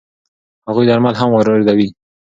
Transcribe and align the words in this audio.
هغوی 0.67 0.85
درمل 0.89 1.15
هم 1.19 1.29
واردوي. 1.31 1.87